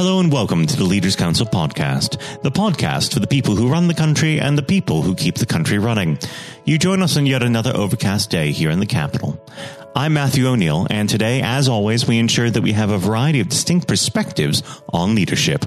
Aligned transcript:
Hello 0.00 0.18
and 0.18 0.32
welcome 0.32 0.64
to 0.64 0.76
the 0.78 0.84
Leaders 0.84 1.14
Council 1.14 1.44
podcast, 1.44 2.40
the 2.40 2.50
podcast 2.50 3.12
for 3.12 3.20
the 3.20 3.26
people 3.26 3.54
who 3.54 3.68
run 3.68 3.86
the 3.86 3.92
country 3.92 4.40
and 4.40 4.56
the 4.56 4.62
people 4.62 5.02
who 5.02 5.14
keep 5.14 5.34
the 5.34 5.44
country 5.44 5.76
running. 5.76 6.18
You 6.64 6.78
join 6.78 7.02
us 7.02 7.18
on 7.18 7.26
yet 7.26 7.42
another 7.42 7.76
overcast 7.76 8.30
day 8.30 8.50
here 8.50 8.70
in 8.70 8.80
the 8.80 8.86
capital. 8.86 9.46
I'm 9.94 10.14
Matthew 10.14 10.46
O'Neill, 10.46 10.86
and 10.88 11.06
today, 11.06 11.42
as 11.42 11.68
always, 11.68 12.08
we 12.08 12.18
ensure 12.18 12.48
that 12.48 12.62
we 12.62 12.72
have 12.72 12.88
a 12.88 12.96
variety 12.96 13.40
of 13.40 13.50
distinct 13.50 13.88
perspectives 13.88 14.62
on 14.88 15.14
leadership. 15.14 15.66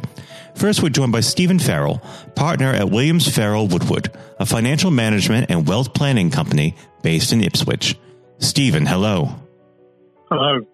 First, 0.56 0.82
we're 0.82 0.90
joined 0.90 1.12
by 1.12 1.20
Steven 1.20 1.60
Farrall, 1.60 2.02
partner 2.34 2.72
at 2.72 2.90
Williams 2.90 3.28
Farrall 3.28 3.72
Woodward, 3.72 4.10
a 4.40 4.48
financial 4.48 4.90
management 4.90 5.52
and 5.52 5.68
wealth 5.68 5.94
planning 5.94 6.32
company 6.32 6.76
based 7.04 7.34
in 7.34 7.44
Ipswich. 7.44 8.00
Steven, 8.40 8.88
hello. 8.88 9.30
Hello. 10.32 10.66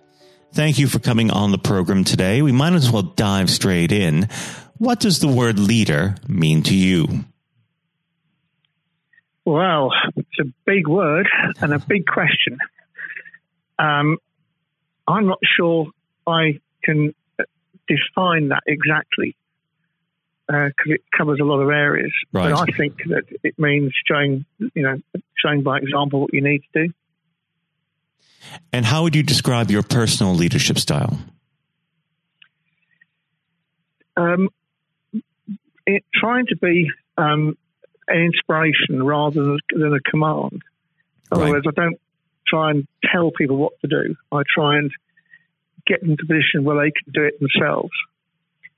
Thank 0.51 0.79
you 0.79 0.87
for 0.87 0.99
coming 0.99 1.29
on 1.31 1.51
the 1.51 1.57
program 1.57 2.03
today. 2.03 2.41
We 2.41 2.51
might 2.51 2.73
as 2.73 2.91
well 2.91 3.03
dive 3.03 3.49
straight 3.49 3.91
in. 3.91 4.27
What 4.77 4.99
does 4.99 5.19
the 5.19 5.27
word 5.27 5.59
leader 5.59 6.15
mean 6.27 6.63
to 6.63 6.75
you? 6.75 7.25
Well, 9.45 9.91
it's 10.15 10.39
a 10.39 10.45
big 10.65 10.87
word 10.87 11.27
and 11.61 11.73
a 11.73 11.79
big 11.79 12.05
question. 12.07 12.57
Um, 13.77 14.17
I'm 15.07 15.27
not 15.27 15.39
sure 15.55 15.87
I 16.27 16.59
can 16.83 17.13
define 17.87 18.49
that 18.49 18.63
exactly 18.67 19.35
because 20.47 20.73
uh, 20.87 20.93
it 20.93 21.01
covers 21.15 21.39
a 21.39 21.45
lot 21.45 21.61
of 21.61 21.69
areas. 21.69 22.11
Right. 22.33 22.51
But 22.51 22.69
I 22.69 22.77
think 22.77 22.97
that 23.07 23.23
it 23.43 23.57
means 23.59 23.91
showing, 24.07 24.45
you 24.59 24.81
know, 24.81 24.99
showing 25.37 25.61
by 25.61 25.77
example 25.77 26.21
what 26.21 26.33
you 26.33 26.41
need 26.41 26.63
to 26.73 26.87
do. 26.87 26.93
And 28.71 28.85
how 28.85 29.03
would 29.03 29.15
you 29.15 29.23
describe 29.23 29.71
your 29.71 29.83
personal 29.83 30.33
leadership 30.33 30.77
style? 30.77 31.17
Um, 34.15 34.49
it, 35.85 36.03
trying 36.13 36.45
to 36.47 36.57
be 36.57 36.89
um, 37.17 37.57
an 38.07 38.21
inspiration 38.21 39.03
rather 39.03 39.57
than 39.71 39.93
a 39.93 40.09
command. 40.09 40.61
In 41.31 41.37
other 41.37 41.49
words, 41.51 41.65
I 41.67 41.71
don't 41.71 41.99
try 42.47 42.71
and 42.71 42.87
tell 43.11 43.31
people 43.31 43.57
what 43.57 43.73
to 43.81 43.87
do. 43.87 44.15
I 44.31 44.41
try 44.53 44.77
and 44.77 44.91
get 45.85 46.01
them 46.01 46.17
to 46.17 46.23
a 46.23 46.27
position 46.27 46.63
where 46.63 46.83
they 46.83 46.91
can 46.91 47.13
do 47.13 47.23
it 47.23 47.39
themselves, 47.39 47.91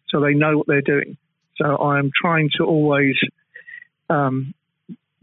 so 0.09 0.19
they 0.19 0.33
know 0.33 0.57
what 0.57 0.67
they're 0.67 0.81
doing. 0.81 1.17
So 1.57 1.77
I 1.77 1.99
am 1.99 2.11
trying 2.15 2.49
to 2.57 2.63
always 2.65 3.15
um, 4.09 4.53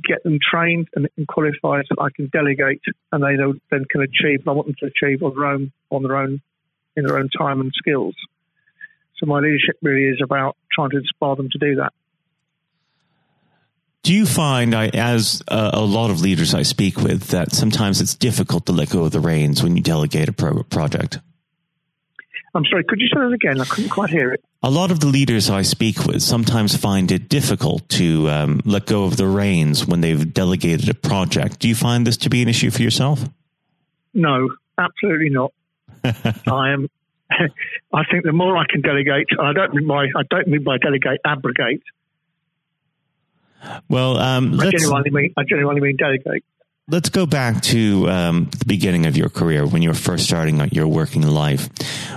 get 0.05 0.23
them 0.23 0.39
trained 0.41 0.89
and, 0.95 1.09
and 1.17 1.27
qualified 1.27 1.85
so 1.89 2.01
I 2.01 2.09
can 2.15 2.29
delegate, 2.29 2.83
and 3.13 3.23
they 3.23 3.37
then 3.71 3.85
can 3.91 4.03
achieve 4.03 4.41
what 4.45 4.53
I 4.53 4.57
want 4.57 4.67
them 4.69 4.77
to 4.81 4.87
achieve 4.87 5.23
on 5.23 5.35
their 5.35 5.47
own, 5.47 5.73
on 5.91 6.03
their 6.03 6.17
own, 6.17 6.41
in 6.97 7.05
their 7.05 7.19
own 7.19 7.29
time 7.37 7.61
and 7.61 7.73
skills. 7.75 8.15
So 9.19 9.27
my 9.27 9.41
leadership 9.41 9.77
really 9.83 10.05
is 10.05 10.21
about 10.23 10.57
trying 10.73 10.91
to 10.91 10.99
inspire 10.99 11.37
them 11.37 11.49
to 11.51 11.59
do 11.59 11.77
that. 11.77 11.93
Do 14.05 14.15
you 14.15 14.27
find, 14.27 14.75
I, 14.75 14.89
as 14.89 15.43
a, 15.49 15.71
a 15.75 15.85
lot 15.85 16.11
of 16.11 16.21
leaders 16.21 16.55
I 16.55 16.63
speak 16.63 16.99
with, 16.99 17.29
that 17.29 17.53
sometimes 17.53 18.01
it's 18.01 18.15
difficult 18.15 18.67
to 18.67 18.73
let 18.73 18.91
go 18.91 19.05
of 19.05 19.13
the 19.13 19.21
reins 19.21 19.63
when 19.63 19.77
you 19.77 19.83
delegate 19.83 20.29
a 20.29 20.33
pro- 20.33 20.63
project? 20.63 21.19
I'm 22.59 22.65
sorry, 22.65 22.83
could 22.83 23.01
you 23.01 23.07
say 23.07 23.21
that 23.21 23.33
again? 23.33 23.61
I 23.61 23.65
couldn't 23.65 23.91
quite 23.91 24.11
hear 24.11 24.33
it. 24.33 24.45
A 24.65 24.71
lot 24.71 24.91
of 24.91 24.99
the 24.99 25.07
leaders 25.07 25.49
I 25.49 25.63
speak 25.63 26.07
with 26.07 26.23
sometimes 26.23 26.77
find 26.77 27.13
it 27.13 27.29
difficult 27.29 27.89
to 27.91 28.29
um, 28.29 28.61
let 28.65 28.87
go 28.87 29.05
of 29.05 29.17
the 29.17 29.29
reins 29.29 29.87
when 29.87 30.01
they've 30.01 30.35
delegated 30.35 30.89
a 30.89 30.95
project. 30.95 31.61
Do 31.61 31.69
you 31.69 31.77
find 31.77 32.05
this 32.05 32.17
to 32.17 32.29
be 32.29 32.43
an 32.43 32.49
issue 32.49 32.73
for 32.73 32.83
yourself? 32.83 33.21
No, 34.13 34.49
absolutely 34.77 35.31
not. 35.31 35.53
I 36.05 36.73
am. 36.73 36.89
I 37.31 38.03
think 38.11 38.25
the 38.25 38.33
more 38.33 38.57
I 38.57 38.65
can 38.69 38.81
delegate, 38.81 39.29
I 39.39 39.53
don't 39.53 39.73
mean 39.75 39.87
by 39.87 40.07
I 40.07 40.23
don't 40.29 40.49
mean 40.49 40.65
by 40.65 40.79
delegate 40.79 41.21
abrogate. 41.25 41.83
Well, 43.89 44.17
um, 44.17 44.59
I 44.59 44.71
genuinely 44.71 45.11
mean 45.13 45.33
I 45.37 45.45
genuinely 45.45 45.81
mean 45.81 45.97
delegate. 45.97 46.43
Let's 46.89 47.11
go 47.11 47.27
back 47.27 47.61
to 47.61 48.09
um, 48.09 48.49
the 48.59 48.65
beginning 48.65 49.07
of 49.07 49.17
your 49.17 49.29
career 49.29 49.67
when 49.67 49.83
you 49.83 49.91
were 49.91 49.95
first 49.95 50.25
starting 50.25 50.61
out 50.61 50.73
your 50.73 50.89
working 50.89 51.23
life. 51.23 51.69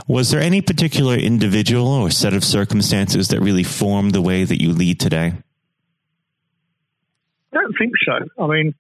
Was 0.08 0.32
there 0.32 0.42
any 0.42 0.62
particular 0.62 1.16
individual 1.16 1.88
or 1.88 2.10
set 2.10 2.34
of 2.34 2.44
circumstances 2.44 3.28
that 3.30 3.42
really 3.42 3.64
formed 3.64 4.14
the 4.14 4.22
way 4.22 4.46
that 4.46 4.62
you 4.62 4.72
lead 4.72 5.00
today? 5.00 5.34
I 7.54 7.58
don't 7.58 7.76
think 7.78 7.94
so. 8.06 8.44
I 8.44 8.48
mean, 8.48 8.74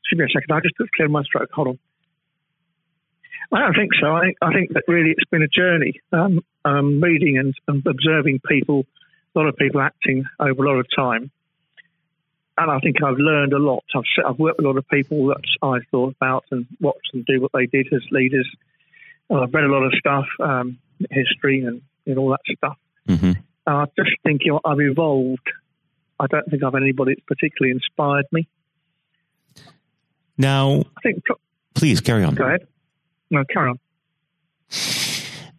excuse 0.00 0.18
me 0.18 0.24
a 0.24 0.28
second. 0.28 0.54
I 0.54 0.60
just 0.60 0.92
cleared 0.94 1.10
my 1.10 1.22
throat. 1.30 1.48
Hold 1.52 1.68
on. 1.68 1.78
I 3.52 3.60
don't 3.60 3.74
think 3.74 3.90
so. 4.00 4.06
I, 4.06 4.32
I 4.40 4.52
think 4.52 4.72
that 4.72 4.84
really 4.88 5.10
it's 5.10 5.28
been 5.30 5.42
a 5.42 5.48
journey, 5.48 6.00
um, 6.12 6.40
um, 6.64 7.02
reading 7.02 7.36
and, 7.36 7.52
and 7.68 7.84
observing 7.86 8.40
people, 8.48 8.86
a 9.34 9.38
lot 9.38 9.48
of 9.48 9.56
people 9.56 9.80
acting 9.80 10.24
over 10.40 10.64
a 10.64 10.68
lot 10.68 10.78
of 10.78 10.86
time. 10.96 11.30
And 12.58 12.70
I 12.70 12.78
think 12.80 13.02
I've 13.02 13.16
learned 13.16 13.52
a 13.52 13.58
lot. 13.58 13.84
I've, 13.94 14.02
I've 14.26 14.38
worked 14.38 14.58
with 14.58 14.66
a 14.66 14.68
lot 14.68 14.76
of 14.76 14.86
people 14.88 15.26
that 15.28 15.40
I've 15.62 15.86
thought 15.90 16.14
about 16.20 16.44
and 16.50 16.66
watched 16.80 17.12
them 17.12 17.24
do 17.26 17.40
what 17.40 17.50
they 17.52 17.66
did 17.66 17.92
as 17.92 18.02
leaders. 18.10 18.48
And 19.30 19.40
I've 19.40 19.52
read 19.54 19.64
a 19.64 19.68
lot 19.68 19.84
of 19.84 19.92
stuff, 19.98 20.26
um, 20.40 20.78
history 21.10 21.64
and, 21.64 21.80
and 22.06 22.18
all 22.18 22.30
that 22.30 22.40
stuff. 22.56 22.76
hmm 23.06 23.32
And 23.66 23.76
I 23.76 23.84
just 23.96 24.10
think 24.22 24.42
you 24.44 24.52
know, 24.52 24.60
I've 24.64 24.80
evolved. 24.80 25.48
I 26.20 26.26
don't 26.26 26.48
think 26.50 26.62
I've 26.62 26.74
anybody 26.74 27.14
that's 27.14 27.24
particularly 27.26 27.72
inspired 27.72 28.26
me. 28.30 28.46
Now, 30.38 30.84
I 30.96 31.00
think, 31.02 31.22
please 31.74 32.00
carry 32.00 32.24
on. 32.24 32.34
go 32.34 32.44
ahead. 32.44 32.66
No, 33.30 33.44
carry 33.52 33.70
on. 33.70 33.78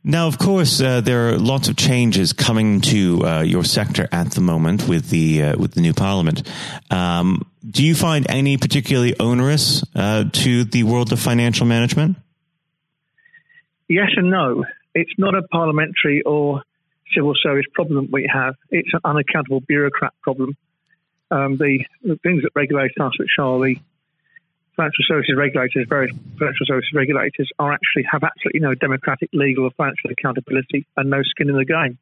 Now, 0.06 0.28
of 0.28 0.38
course, 0.38 0.82
uh, 0.82 1.00
there 1.00 1.30
are 1.30 1.38
lots 1.38 1.70
of 1.70 1.78
changes 1.78 2.34
coming 2.34 2.82
to 2.82 3.26
uh, 3.26 3.42
your 3.42 3.64
sector 3.64 4.10
at 4.12 4.32
the 4.32 4.42
moment 4.42 4.86
with 4.86 5.10
the 5.10 5.42
uh, 5.42 5.58
with 5.58 5.76
the 5.76 5.82
new 5.82 5.94
parliament. 5.94 6.44
Um, 6.92 7.50
do 7.66 7.86
you 7.86 7.96
find 7.96 8.26
any 8.30 8.58
particularly 8.58 9.18
onerous 9.18 9.82
uh, 9.96 10.26
to 10.30 10.66
the 10.66 10.84
world 10.84 11.14
of 11.14 11.22
financial 11.22 11.66
management? 11.66 12.18
Yes 13.88 14.10
and 14.18 14.30
no. 14.30 14.66
It's 14.94 15.14
not 15.18 15.36
a 15.36 15.44
parliamentary 15.44 16.22
or 16.24 16.64
civil 17.16 17.34
service 17.42 17.66
problem 17.74 18.10
we 18.12 18.30
have. 18.32 18.56
It's 18.70 18.94
an 18.94 19.00
unaccountable 19.06 19.62
bureaucrat 19.62 20.14
problem. 20.22 20.58
Um, 21.32 21.58
the, 21.58 21.86
the 22.04 22.20
things 22.24 22.44
that 22.44 22.52
regulate 22.56 22.92
us, 23.00 23.18
which 23.18 23.30
are 23.40 23.58
the 23.60 23.78
financial 24.76 25.04
services 25.08 25.36
regulators, 25.38 25.86
various 25.88 26.16
financial 26.38 26.66
services 26.66 26.92
regulators, 26.94 27.50
are 27.60 27.72
actually 27.74 28.04
have 28.12 28.24
absolutely 28.24 28.60
no 28.60 28.74
democratic, 28.76 29.30
legal, 29.34 29.66
or 29.66 29.72
financial 29.72 30.10
accountability 30.12 30.86
and 30.98 31.10
no 31.10 31.22
skin 31.24 31.50
in 31.50 31.56
the 31.56 31.66
game. 31.66 31.98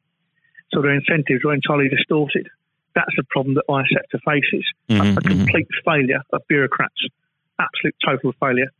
So 0.72 0.80
their 0.80 0.94
incentives 0.94 1.44
are 1.44 1.52
entirely 1.52 1.88
distorted. 1.88 2.48
That's 2.94 3.14
the 3.16 3.24
problem 3.30 3.54
that 3.54 3.64
our 3.68 3.84
sector 3.92 4.18
faces: 4.24 4.64
a- 4.88 4.92
Mhm, 4.92 5.16
a, 5.16 5.20
mhm. 5.20 5.28
complete 5.28 5.68
failure 5.84 6.22
of 6.32 6.42
bureaucrats, 6.48 7.06
absolute 7.58 7.94
total 8.04 8.32
failure. 8.40 8.70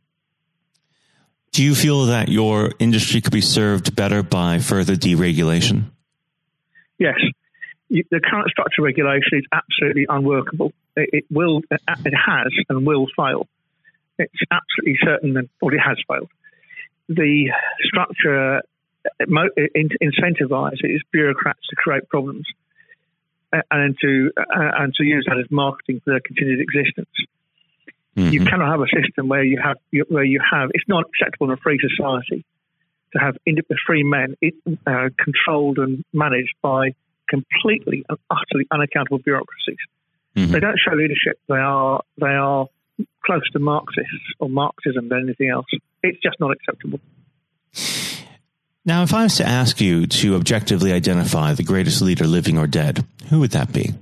Do 1.51 1.63
you 1.63 1.75
feel 1.75 2.05
that 2.05 2.29
your 2.29 2.71
industry 2.79 3.21
could 3.21 3.33
be 3.33 3.41
served 3.41 3.95
better 3.95 4.23
by 4.23 4.57
further 4.57 4.95
deregulation? 4.95 5.91
Yes, 6.97 7.19
the 7.89 8.19
current 8.19 8.49
structure 8.49 8.81
regulation 8.81 9.37
is 9.37 9.45
absolutely 9.51 10.07
unworkable. 10.09 10.73
It 10.95 11.25
will, 11.29 11.61
it 11.69 12.13
has, 12.15 12.51
and 12.69 12.85
will 12.87 13.05
fail. 13.15 13.47
It's 14.19 14.43
absolutely 14.51 14.97
certain 15.03 15.33
that, 15.33 15.49
or 15.61 15.73
it 15.73 15.79
has 15.79 15.97
failed. 16.07 16.29
The 17.09 17.51
structure 17.81 18.57
uh, 18.57 18.61
in, 19.75 19.89
incentivizes 20.01 20.99
bureaucrats 21.11 21.67
to 21.69 21.75
create 21.75 22.07
problems 22.09 22.45
uh, 23.51 23.61
and 23.71 23.97
to 24.01 24.31
uh, 24.37 24.71
and 24.79 24.93
to 24.95 25.03
use 25.03 25.25
that 25.27 25.37
as 25.37 25.45
marketing 25.49 26.01
for 26.03 26.11
their 26.11 26.21
continued 26.21 26.61
existence. 26.61 27.09
You 28.15 28.41
Mhm. 28.41 28.47
cannot 28.47 28.69
have 28.69 28.81
a 28.81 28.87
system 28.87 29.27
where 29.27 29.43
you 29.43 29.59
have 29.59 29.77
where 30.07 30.23
you 30.23 30.39
have. 30.39 30.69
It's 30.73 30.87
not 30.87 31.05
acceptable 31.09 31.47
in 31.47 31.53
a 31.53 31.57
free 31.57 31.79
society 31.79 32.45
to 33.13 33.19
have 33.19 33.37
free 33.85 34.03
men 34.03 34.35
uh, 34.85 35.09
controlled 35.17 35.79
and 35.79 36.03
managed 36.13 36.53
by 36.61 36.93
completely 37.27 38.05
and 38.09 38.17
utterly 38.29 38.67
unaccountable 38.71 39.19
bureaucracies. 39.19 39.77
Mhm. 40.35 40.51
They 40.51 40.59
don't 40.59 40.79
show 40.79 40.93
leadership. 40.93 41.39
They 41.47 41.57
are 41.57 42.01
they 42.17 42.35
are 42.35 42.67
close 43.25 43.47
to 43.51 43.59
Marxists 43.59 44.11
or 44.39 44.49
Marxism 44.49 45.09
than 45.09 45.23
anything 45.23 45.49
else. 45.49 45.65
It's 46.01 46.19
just 46.21 46.39
not 46.39 46.51
acceptable. 46.51 46.99
Now, 48.85 49.03
if 49.03 49.13
I 49.13 49.23
was 49.23 49.37
to 49.37 49.47
ask 49.47 49.79
you 49.79 50.07
to 50.07 50.35
objectively 50.35 50.91
identify 50.91 51.53
the 51.53 51.63
greatest 51.63 52.01
leader, 52.01 52.27
living 52.27 52.57
or 52.57 52.67
dead, 52.67 53.05
who 53.29 53.39
would 53.39 53.51
that 53.51 53.71
be? 53.71 53.93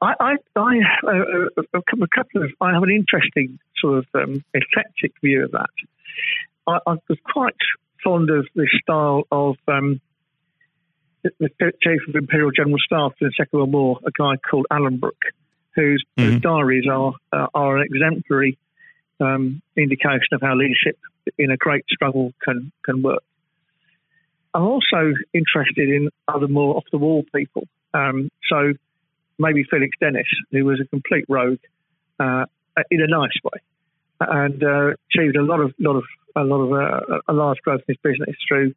I, 0.00 0.14
I, 0.18 0.32
I 0.56 0.78
uh, 1.06 1.62
a 1.74 1.82
couple- 1.88 2.42
of, 2.42 2.50
I 2.60 2.72
have 2.72 2.82
an 2.82 2.90
interesting 2.90 3.60
sort 3.80 3.98
of 3.98 4.06
um, 4.14 4.44
eclectic 4.52 5.12
view 5.22 5.44
of 5.44 5.52
that. 5.52 5.70
I, 6.66 6.78
I 6.86 6.96
was 7.08 7.18
quite 7.24 7.54
fond 8.02 8.30
of 8.30 8.48
the 8.56 8.66
style 8.82 9.22
of 9.30 9.56
um, 9.68 10.00
the, 11.22 11.30
the 11.38 11.72
chief 11.80 12.00
of 12.08 12.16
Imperial 12.16 12.50
General 12.50 12.78
Staff 12.84 13.12
in 13.20 13.28
the 13.28 13.32
Second 13.36 13.58
World 13.58 13.72
War, 13.72 14.00
a 14.04 14.10
guy 14.10 14.34
called 14.50 14.66
Alan 14.72 14.98
Whose 15.74 16.04
whose 16.16 16.34
Mhm. 16.34 16.42
diaries 16.42 16.86
are 16.86 17.14
uh, 17.32 17.46
are 17.54 17.78
an 17.78 17.86
exemplary 17.90 18.58
um, 19.20 19.62
indication 19.76 20.28
of 20.32 20.40
how 20.42 20.54
leadership 20.54 20.98
in 21.38 21.50
a 21.50 21.56
great 21.56 21.84
struggle 21.88 22.32
can 22.44 22.72
can 22.84 23.02
work. 23.02 23.22
I'm 24.54 24.62
also 24.62 25.14
interested 25.32 25.88
in 25.88 26.10
other 26.28 26.48
more 26.48 26.76
off 26.76 26.84
the 26.92 26.98
wall 26.98 27.24
people. 27.34 27.66
Um, 27.94 28.30
so 28.48 28.74
maybe 29.38 29.64
Felix 29.64 29.96
Dennis, 29.98 30.26
who 30.50 30.64
was 30.64 30.80
a 30.80 30.84
complete 30.86 31.24
rogue 31.28 31.58
uh, 32.20 32.44
in 32.90 33.00
a 33.00 33.06
nice 33.06 33.36
way, 33.42 33.60
and 34.20 34.62
uh, 34.62 34.92
achieved 35.10 35.36
a 35.36 35.42
lot 35.42 35.60
of 35.60 35.72
lot 35.78 35.96
of 35.96 36.04
a 36.36 36.44
lot 36.44 36.60
of 36.60 36.72
uh, 36.72 37.18
a 37.28 37.32
large 37.32 37.58
growth 37.58 37.80
in 37.88 37.94
his 37.94 37.98
business 38.02 38.36
through 38.46 38.74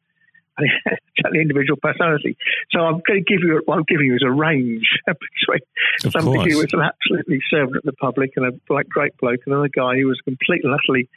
the 0.57 1.39
individual 1.39 1.77
personality. 1.81 2.37
So 2.71 2.79
I'm 2.79 3.01
going 3.05 3.23
to 3.23 3.25
give 3.27 3.41
you 3.43 3.61
what 3.65 3.77
I'm 3.77 3.85
giving 3.87 4.07
you 4.07 4.15
is 4.15 4.23
a 4.25 4.31
range 4.31 4.87
between 5.05 5.61
Of 6.03 6.11
somebody 6.11 6.37
course. 6.37 6.51
who 6.51 6.57
was 6.59 6.73
an 6.73 6.81
absolutely 6.81 7.39
servant 7.49 7.77
of 7.77 7.83
the 7.83 7.93
public 7.93 8.31
and 8.35 8.45
a 8.45 8.73
like 8.73 8.87
great 8.89 9.17
bloke, 9.17 9.41
and 9.45 9.53
another 9.53 9.69
guy 9.73 9.95
who 9.95 10.07
was 10.07 10.19
completely 10.23 10.71
utterly 10.71 11.09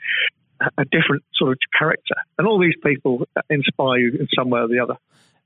a 0.77 0.85
different 0.85 1.23
sort 1.35 1.53
of 1.53 1.59
character. 1.79 2.15
And 2.37 2.47
all 2.47 2.59
these 2.59 2.75
people 2.85 3.27
inspire 3.49 3.99
you 3.99 4.19
in 4.19 4.29
some 4.37 4.51
way 4.51 4.61
or 4.61 4.69
the 4.69 4.81
other. 4.81 4.97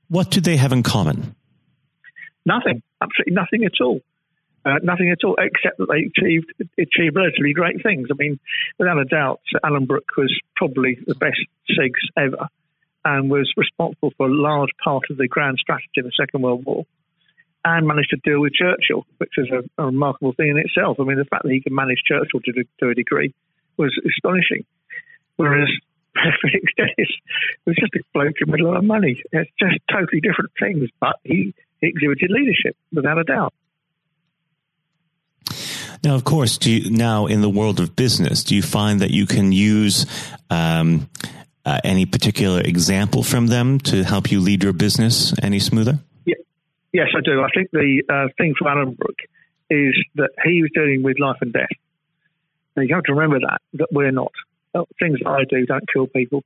What 0.09 0.31
do 0.31 0.41
they 0.41 0.57
have 0.57 0.71
in 0.71 0.83
common? 0.83 1.35
Nothing, 2.45 2.81
absolutely 3.01 3.33
nothing 3.33 3.63
at 3.65 3.79
all. 3.79 4.01
Uh, 4.65 4.79
nothing 4.81 5.11
at 5.11 5.17
all, 5.25 5.35
except 5.37 5.77
that 5.77 5.87
they 5.89 6.07
achieved 6.07 6.53
achieved 6.79 7.15
relatively 7.15 7.51
great 7.51 7.83
things. 7.83 8.07
I 8.09 8.15
mean, 8.17 8.39
without 8.79 8.97
a 8.97 9.05
doubt, 9.05 9.41
Alan 9.63 9.85
Brooke 9.85 10.09
was 10.17 10.33
probably 10.55 10.97
the 11.05 11.15
best 11.15 11.39
CIGS 11.69 12.07
ever, 12.17 12.47
and 13.05 13.29
was 13.29 13.51
responsible 13.57 14.11
for 14.17 14.27
a 14.27 14.33
large 14.33 14.71
part 14.83 15.03
of 15.09 15.17
the 15.17 15.27
grand 15.27 15.57
strategy 15.59 15.97
in 15.97 16.05
the 16.05 16.11
Second 16.17 16.41
World 16.41 16.65
War, 16.65 16.85
and 17.65 17.87
managed 17.87 18.09
to 18.11 18.17
deal 18.23 18.41
with 18.41 18.53
Churchill, 18.53 19.05
which 19.17 19.33
is 19.37 19.47
a, 19.49 19.81
a 19.81 19.85
remarkable 19.85 20.33
thing 20.33 20.49
in 20.49 20.57
itself. 20.57 20.97
I 20.99 21.03
mean, 21.03 21.17
the 21.17 21.25
fact 21.25 21.43
that 21.43 21.51
he 21.51 21.61
could 21.61 21.71
manage 21.71 22.01
Churchill 22.05 22.41
to, 22.41 22.63
to 22.79 22.89
a 22.89 22.93
degree 22.93 23.33
was 23.77 23.93
astonishing. 24.05 24.65
Whereas 25.35 25.69
Felix 26.13 26.65
Dennis 26.77 27.11
was 27.65 27.75
just 27.79 27.93
a 27.95 27.99
bloke 28.13 28.35
in 28.45 28.51
with 28.51 28.61
a 28.61 28.63
lot 28.63 28.77
of 28.77 28.83
money. 28.83 29.21
It's 29.31 29.51
just 29.59 29.77
totally 29.91 30.21
different 30.21 30.51
things, 30.59 30.89
but 30.99 31.15
he 31.23 31.53
exhibited 31.81 32.31
leadership 32.31 32.75
without 32.91 33.17
a 33.17 33.23
doubt. 33.23 33.53
Now, 36.03 36.15
of 36.15 36.25
course, 36.25 36.59
you, 36.65 36.89
now 36.91 37.27
in 37.27 37.41
the 37.41 37.49
world 37.49 37.79
of 37.79 37.95
business, 37.95 38.43
do 38.43 38.55
you 38.55 38.61
find 38.61 38.99
that 38.99 39.11
you 39.11 39.25
can 39.25 39.53
use 39.53 40.05
um, 40.49 41.09
uh, 41.65 41.79
any 41.83 42.05
particular 42.05 42.61
example 42.61 43.23
from 43.23 43.47
them 43.47 43.79
to 43.79 44.03
help 44.03 44.31
you 44.31 44.39
lead 44.39 44.63
your 44.63 44.73
business 44.73 45.33
any 45.41 45.59
smoother? 45.59 45.99
Yeah, 46.25 46.35
yes, 46.91 47.07
I 47.15 47.21
do. 47.23 47.41
I 47.41 47.49
think 47.53 47.71
the 47.71 48.03
uh, 48.09 48.27
thing 48.37 48.53
for 48.57 48.67
Alan 48.67 48.93
Brooke 48.93 49.19
is 49.69 49.95
that 50.15 50.29
he 50.43 50.61
was 50.61 50.71
dealing 50.73 51.03
with 51.03 51.19
life 51.19 51.37
and 51.41 51.53
death. 51.53 51.67
Now, 52.75 52.83
you 52.83 52.95
have 52.95 53.03
to 53.05 53.13
remember 53.13 53.39
that 53.39 53.61
that 53.73 53.87
we're 53.91 54.11
not. 54.11 54.31
Uh, 54.75 54.83
Things 54.99 55.19
that 55.23 55.29
I 55.29 55.43
do 55.49 55.65
don't 55.65 55.87
kill 55.91 56.07
people. 56.07 56.43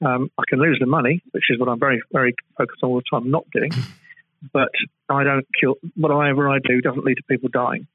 Um, 0.00 0.30
I 0.38 0.42
can 0.48 0.58
lose 0.58 0.78
the 0.80 0.86
money, 0.86 1.22
which 1.30 1.44
is 1.50 1.60
what 1.60 1.68
I'm 1.68 1.78
very, 1.78 2.02
very 2.10 2.34
focused 2.58 2.82
on 2.82 2.90
all 2.90 2.96
the 2.96 3.02
time 3.10 3.30
not 3.30 3.44
doing. 3.52 3.72
But 4.52 4.70
I 5.08 5.22
don't 5.22 5.46
kill. 5.60 5.76
Whatever 5.94 6.50
I 6.50 6.58
do 6.58 6.80
doesn't 6.80 7.04
lead 7.04 7.14
to 7.14 7.22
people 7.30 7.48
dying. 7.48 7.86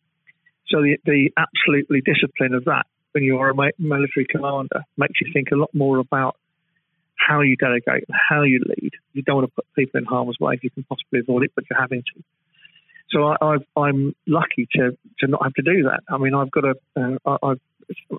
So 0.69 0.81
the, 0.81 0.97
the 1.03 1.33
absolutely 1.35 1.99
discipline 1.99 2.53
of 2.53 2.63
that 2.63 2.85
when 3.17 3.23
you 3.23 3.39
are 3.39 3.49
a 3.49 3.71
military 3.79 4.27
commander 4.29 4.83
makes 4.95 5.19
you 5.19 5.33
think 5.33 5.47
a 5.51 5.55
lot 5.55 5.71
more 5.73 5.97
about 5.97 6.35
how 7.15 7.41
you 7.41 7.55
delegate 7.55 8.05
and 8.07 8.17
how 8.29 8.43
you 8.43 8.61
lead. 8.63 8.91
You 9.13 9.23
don't 9.23 9.37
want 9.37 9.49
to 9.49 9.55
put 9.55 9.65
people 9.75 9.97
in 9.97 10.05
harm's 10.05 10.37
way 10.39 10.53
if 10.53 10.63
you 10.63 10.69
can 10.69 10.83
possibly 10.83 11.21
avoid 11.21 11.45
it, 11.45 11.51
but 11.55 11.63
you're 11.67 11.81
having 11.81 12.03
to. 12.13 12.23
So 13.09 13.33
I, 13.41 13.55
I'm 13.75 14.15
lucky 14.27 14.67
to, 14.75 14.95
to 15.19 15.27
not 15.27 15.41
have 15.41 15.53
to 15.55 15.63
do 15.63 15.89
that. 15.89 16.01
I 16.07 16.19
mean, 16.19 16.35
I've 16.35 16.51
got 16.51 16.65
a, 16.65 16.75
uh, 16.95 17.37
I've, 17.41 17.59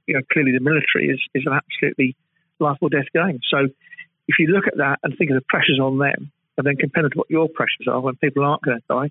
you 0.08 0.14
know, 0.14 0.20
clearly 0.32 0.50
the 0.50 0.64
military 0.64 1.14
is, 1.14 1.20
is 1.32 1.44
an 1.46 1.52
absolutely 1.52 2.16
life 2.58 2.78
or 2.80 2.90
death 2.90 3.06
game. 3.14 3.38
So 3.48 3.68
if 4.26 4.34
you 4.40 4.48
look 4.48 4.66
at 4.66 4.78
that 4.78 4.98
and 5.04 5.14
think 5.16 5.30
of 5.30 5.36
the 5.36 5.46
pressures 5.48 5.78
on 5.80 5.98
them, 5.98 6.32
and 6.56 6.66
then 6.66 6.74
compare 6.74 7.04
them 7.04 7.12
to 7.12 7.18
what 7.18 7.30
your 7.30 7.48
pressures 7.48 7.86
are 7.86 8.00
when 8.00 8.16
people 8.16 8.42
aren't 8.42 8.62
going 8.62 8.78
to 8.78 8.84
die, 8.88 9.10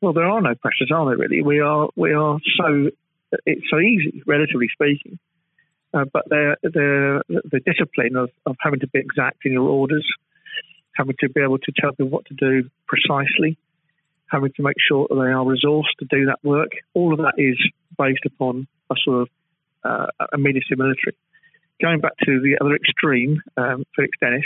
well, 0.00 0.14
there 0.14 0.24
are 0.24 0.40
no 0.40 0.54
pressures, 0.54 0.90
are 0.90 1.04
there? 1.04 1.18
Really, 1.18 1.42
we 1.42 1.60
are 1.60 1.90
we 1.94 2.14
are 2.14 2.38
so 2.56 2.90
it's 3.46 3.66
so 3.70 3.78
easy, 3.78 4.22
relatively 4.26 4.68
speaking. 4.72 5.18
Uh, 5.92 6.04
but 6.12 6.28
the 6.28 6.56
the 6.62 7.22
the 7.28 7.60
discipline 7.60 8.16
of, 8.16 8.30
of 8.46 8.56
having 8.60 8.80
to 8.80 8.86
be 8.88 9.00
exact 9.00 9.44
in 9.44 9.52
your 9.52 9.68
orders, 9.68 10.06
having 10.96 11.16
to 11.20 11.28
be 11.28 11.40
able 11.40 11.58
to 11.58 11.72
tell 11.80 11.90
people 11.90 12.08
what 12.08 12.24
to 12.26 12.34
do 12.34 12.68
precisely, 12.86 13.58
having 14.26 14.52
to 14.56 14.62
make 14.62 14.76
sure 14.78 15.06
that 15.08 15.16
they 15.16 15.32
are 15.32 15.44
resourced 15.44 15.94
to 15.98 16.06
do 16.08 16.26
that 16.26 16.38
work, 16.44 16.70
all 16.94 17.12
of 17.12 17.18
that 17.18 17.34
is 17.38 17.58
based 17.98 18.24
upon 18.24 18.68
a 18.90 18.94
sort 19.04 19.22
of 19.22 19.28
uh, 19.84 20.06
a 20.32 20.38
military 20.38 20.76
military. 20.76 21.16
Going 21.82 22.00
back 22.00 22.12
to 22.24 22.40
the 22.40 22.58
other 22.60 22.76
extreme, 22.76 23.40
um, 23.56 23.84
Felix 23.96 24.16
Dennis, 24.20 24.44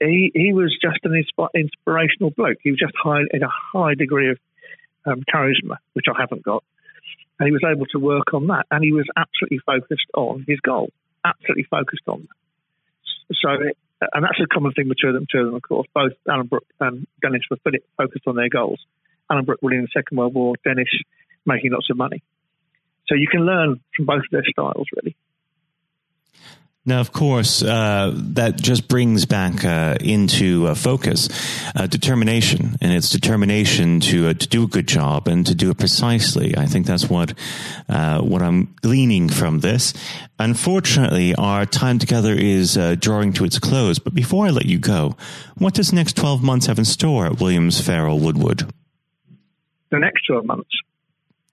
he, 0.00 0.30
he 0.34 0.52
was 0.52 0.76
just 0.80 0.98
an 1.04 1.12
insp- 1.12 1.48
inspirational 1.54 2.30
bloke. 2.30 2.58
He 2.62 2.70
was 2.70 2.78
just 2.78 2.92
high, 3.02 3.22
in 3.32 3.42
a 3.42 3.48
high 3.48 3.94
degree 3.94 4.30
of 4.30 4.38
um, 5.06 5.22
charisma, 5.32 5.76
which 5.94 6.06
I 6.08 6.20
haven't 6.20 6.42
got. 6.42 6.62
And 7.38 7.46
he 7.46 7.52
was 7.52 7.62
able 7.64 7.86
to 7.86 7.98
work 7.98 8.32
on 8.32 8.46
that. 8.48 8.66
And 8.70 8.82
he 8.82 8.92
was 8.92 9.06
absolutely 9.16 9.58
focused 9.64 10.08
on 10.14 10.44
his 10.48 10.58
goal, 10.60 10.90
absolutely 11.24 11.64
focused 11.64 12.06
on 12.06 12.26
that. 12.28 13.36
So, 13.42 13.50
and 14.14 14.24
that's 14.24 14.40
a 14.40 14.46
common 14.46 14.72
thing 14.72 14.88
between 14.88 15.14
them, 15.14 15.26
two 15.30 15.40
of 15.40 15.46
them, 15.46 15.54
of 15.54 15.62
course. 15.62 15.86
Both 15.94 16.12
Alan 16.28 16.46
Brooke 16.46 16.66
and 16.80 17.06
Dennis 17.20 17.42
were 17.50 17.58
focused 17.96 18.26
on 18.26 18.36
their 18.36 18.48
goals. 18.48 18.80
Alan 19.30 19.44
Brooke 19.44 19.60
winning 19.62 19.82
the 19.82 19.88
Second 19.92 20.16
World 20.16 20.34
War, 20.34 20.54
Dennis 20.64 20.88
making 21.44 21.72
lots 21.72 21.90
of 21.90 21.96
money. 21.96 22.22
So 23.08 23.14
you 23.14 23.28
can 23.28 23.44
learn 23.44 23.80
from 23.96 24.06
both 24.06 24.24
of 24.24 24.30
their 24.30 24.44
styles, 24.44 24.86
really. 24.96 25.16
Now, 26.88 27.00
of 27.00 27.10
course, 27.10 27.64
uh, 27.64 28.12
that 28.14 28.62
just 28.62 28.86
brings 28.86 29.26
back 29.26 29.64
uh, 29.64 29.96
into 30.00 30.68
uh, 30.68 30.76
focus 30.76 31.28
uh, 31.74 31.88
determination, 31.88 32.76
and 32.80 32.92
it's 32.92 33.10
determination 33.10 33.98
to 34.00 34.28
uh, 34.28 34.34
to 34.34 34.46
do 34.46 34.62
a 34.62 34.68
good 34.68 34.86
job 34.86 35.26
and 35.26 35.44
to 35.46 35.54
do 35.56 35.70
it 35.70 35.78
precisely. 35.78 36.56
I 36.56 36.66
think 36.66 36.86
that's 36.86 37.10
what 37.10 37.34
uh, 37.88 38.20
what 38.20 38.40
I'm 38.40 38.72
gleaning 38.82 39.28
from 39.28 39.60
this. 39.60 39.94
Unfortunately, 40.38 41.34
our 41.34 41.66
time 41.66 41.98
together 41.98 42.32
is 42.32 42.78
drawing 43.00 43.32
to 43.32 43.44
its 43.44 43.58
close. 43.58 43.98
But 43.98 44.14
before 44.14 44.46
I 44.46 44.50
let 44.50 44.66
you 44.66 44.78
go, 44.78 45.16
what 45.58 45.74
does 45.74 45.90
the 45.90 45.96
next 45.96 46.14
12 46.16 46.42
months 46.42 46.66
have 46.66 46.78
in 46.78 46.84
store 46.84 47.26
at 47.26 47.40
Williams 47.40 47.80
Farrall 47.80 48.20
Woodward? 48.20 48.62
The 49.90 49.98
next 49.98 50.26
12 50.26 50.44
months. 50.44 50.70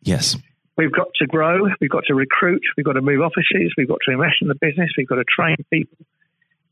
Yes. 0.04 0.38
We've 0.76 0.92
got 0.92 1.08
to 1.16 1.28
grow, 1.28 1.68
we've 1.80 1.90
got 1.90 2.06
to 2.08 2.16
recruit, 2.16 2.64
we've 2.76 2.86
got 2.86 2.94
to 2.94 3.02
move 3.02 3.22
offices, 3.22 3.74
we've 3.78 3.88
got 3.88 4.00
to 4.06 4.12
invest 4.12 4.38
in 4.42 4.48
the 4.48 4.56
business, 4.56 4.90
we've 4.98 5.08
got 5.08 5.16
to 5.16 5.24
train 5.24 5.58
people, 5.70 5.98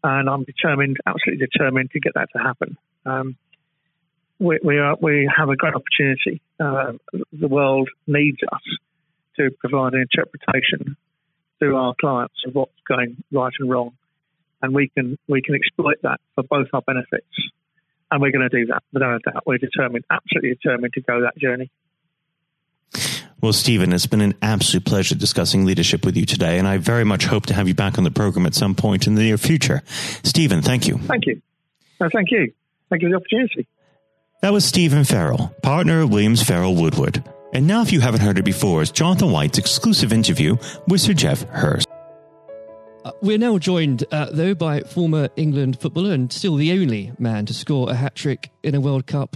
and 0.03 0.27
I'm 0.27 0.44
determined, 0.44 0.98
absolutely 1.06 1.45
determined, 1.45 1.92
to 1.92 2.00
get 2.00 2.13
that 2.15 2.30
to 2.36 2.39
happen. 2.42 2.77
Um, 3.06 3.35
we, 4.40 4.59
we, 4.64 4.80
are, 4.80 4.97
we 4.99 5.31
have 5.37 5.49
a 5.49 5.56
great 5.56 5.76
opportunity. 5.76 6.42
Uh, 6.59 6.94
the 7.31 7.47
world 7.47 7.90
needs 8.07 8.40
us 8.52 8.61
to 9.37 9.52
provide 9.59 9.94
an 9.94 10.02
interpretation 10.02 10.97
to 11.61 11.76
our 11.76 11.94
clients 11.99 12.33
of 12.47 12.56
what's 12.56 12.71
going 12.87 13.23
right 13.31 13.54
and 13.59 13.69
wrong, 13.69 13.92
and 14.64 14.73
we 14.73 14.90
can 14.90 15.18
we 15.28 15.44
can 15.44 15.54
exploit 15.54 15.97
that 16.02 16.19
for 16.33 16.44
both 16.44 16.68
our 16.73 16.81
benefits, 16.81 17.28
and 18.09 18.19
we're 18.19 18.31
going 18.31 18.47
to 18.49 18.57
do 18.57 18.66
that 18.68 18.81
without 18.92 19.16
a 19.16 19.31
doubt. 19.31 19.44
We're 19.45 19.59
determined, 19.59 20.06
absolutely 20.09 20.56
determined, 20.56 20.94
to 20.94 21.02
go 21.02 21.21
that 21.21 21.37
journey. 21.37 21.69
Well, 23.42 23.54
Steven, 23.54 23.92
it's 23.92 24.06
been 24.06 24.21
an 24.21 24.36
absolute 24.44 24.86
pleasure 24.86 25.16
discussing 25.16 25.66
leadership 25.66 26.06
with 26.06 26.16
you 26.16 26.28
today, 26.28 26.60
and 26.60 26.68
I 26.68 26.78
very 26.78 27.04
much 27.04 27.26
hope 27.26 27.48
to 27.48 27.56
have 27.56 27.68
you 27.68 27.74
back 27.74 27.98
on 27.98 28.04
the 28.04 28.12
program 28.12 28.45
at 28.45 28.54
some 28.54 28.76
point 28.76 29.07
in 29.07 29.16
the 29.16 29.24
near 29.24 29.38
future. 29.38 29.81
Steven, 30.24 30.62
thank 30.62 30.88
you. 30.88 31.00
Thank 31.00 31.26
you. 31.26 31.42
No, 32.00 32.07
thank 32.10 32.30
you. 32.30 32.54
Thank 32.92 33.02
you 33.02 33.07
for 33.07 33.14
the 33.14 33.18
opportunity. 33.18 33.68
That 34.44 34.54
was 34.54 34.64
Steven 34.64 35.00
Farrall, 35.00 35.60
partner 35.64 36.02
of 36.02 36.12
Williams 36.12 36.44
Farrall 36.44 36.80
Woodward. 36.80 37.24
And 37.52 37.66
now, 37.66 37.81
if 37.81 37.92
you 37.92 38.00
haven't 38.00 38.21
heard 38.21 38.38
it 38.38 38.45
before, 38.45 38.83
is 38.83 38.92
Jonathan 38.92 39.31
White's 39.31 39.57
exclusive 39.57 40.14
interview 40.14 40.57
with 40.88 41.02
Sir 41.02 41.14
Geoff 41.14 41.42
Hurst. 41.50 41.88
Uh, 43.04 43.12
we're 43.24 43.40
now 43.40 43.57
joined, 43.57 44.04
uh, 44.12 44.30
though, 44.31 44.54
by 44.54 44.81
former 44.81 45.30
England 45.36 45.80
footballer 45.81 46.14
and 46.14 46.31
still 46.31 46.56
the 46.56 46.71
only 46.71 47.12
man 47.18 47.48
to 47.48 47.54
score 47.56 47.90
a 47.90 47.95
hat 47.95 48.14
trick 48.14 48.52
in 48.62 48.76
a 48.76 48.81
World 48.81 49.07
Cup 49.07 49.36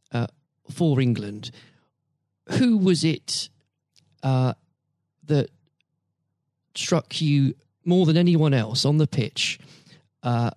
uh, 0.11 0.27
for 0.69 1.01
England, 1.01 1.51
who 2.57 2.77
was 2.77 3.03
it 3.03 3.49
uh, 4.23 4.53
that 5.25 5.49
struck 6.75 7.21
you 7.21 7.53
more 7.85 8.05
than 8.05 8.17
anyone 8.17 8.53
else 8.53 8.85
on 8.85 8.97
the 8.97 9.07
pitch 9.07 9.59
uh, 10.23 10.51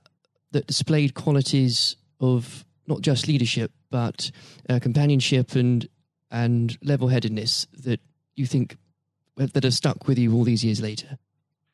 that 0.53 0.67
displayed 0.67 1.15
qualities 1.15 1.97
of 2.21 2.65
not 2.87 3.01
just 3.01 3.27
leadership 3.27 3.73
but 3.91 4.31
uh, 4.69 4.79
companionship 4.81 5.55
and 5.55 5.89
and 6.31 6.77
level-headedness 6.83 7.67
that 7.85 8.01
you 8.35 8.45
think 8.45 8.77
that 9.37 9.63
have 9.63 9.75
stuck 9.75 10.09
with 10.09 10.19
you 10.19 10.35
all 10.35 10.45
these 10.45 10.65
years 10.65 10.81
later? 10.81 11.19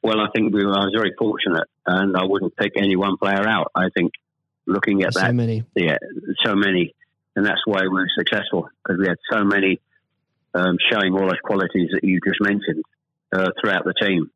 Well, 0.02 0.20
I 0.20 0.28
think 0.34 0.52
we 0.52 0.64
were, 0.64 0.72
I 0.72 0.84
was 0.84 0.92
very 0.94 1.12
fortunate, 1.18 1.66
and 1.86 2.16
I 2.16 2.24
wouldn't 2.24 2.56
pick 2.56 2.72
any 2.76 2.96
one 2.96 3.16
player 3.16 3.46
out. 3.46 3.70
I 3.74 3.88
think 3.96 4.12
looking 4.66 5.02
at 5.02 5.14
There's 5.14 5.24
that, 5.24 5.34
many, 5.34 5.64
yeah, 5.74 5.96
so 6.44 6.54
many, 6.54 6.94
and 7.40 7.46
that's 7.46 7.62
why 7.64 7.80
we 7.80 7.88
were 7.88 8.06
successful 8.18 8.68
because 8.84 9.00
we 9.00 9.08
had 9.08 9.16
so 9.32 9.42
many 9.44 9.80
um, 10.52 10.76
showing 10.92 11.14
all 11.14 11.22
those 11.22 11.40
qualities 11.42 11.88
that 11.94 12.04
you 12.04 12.20
just 12.22 12.38
mentioned 12.38 12.84
uh, 13.32 13.48
throughout 13.58 13.84
the 13.86 13.94
team. 13.94 14.30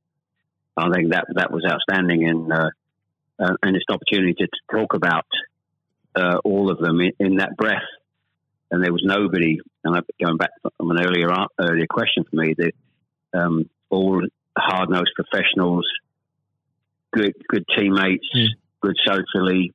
I 0.75 0.89
think 0.91 1.13
that 1.13 1.27
that 1.35 1.53
was 1.53 1.67
outstanding, 1.69 2.27
and 2.27 2.51
uh, 2.51 2.71
uh, 3.39 3.57
and 3.63 3.77
it's 3.77 3.85
an 3.89 3.97
opportunity 3.97 4.33
to, 4.33 4.47
to 4.47 4.79
talk 4.79 4.95
about 4.95 5.27
uh, 6.15 6.39
all 6.45 6.71
of 6.71 6.79
them 6.79 6.99
in, 7.03 7.13
in, 7.19 7.37
that 7.37 7.59
breath. 7.59 7.85
And 8.71 8.83
there 8.83 8.91
was 8.91 9.03
nobody, 9.05 9.59
and 9.85 10.03
going 10.19 10.39
back 10.39 10.53
from 10.79 10.91
an 10.91 11.05
earlier 11.05 11.29
earlier 11.61 11.87
question 11.87 12.25
for 12.25 12.37
me, 12.37 12.55
that 12.57 12.73
um, 13.35 13.69
all 13.91 14.23
hard 14.57 14.89
nosed 14.89 15.13
professionals, 15.15 15.87
good 17.13 17.35
good 17.49 17.67
teammates, 17.77 18.27
mm. 18.35 18.49
good 18.81 18.97
socially, 19.07 19.75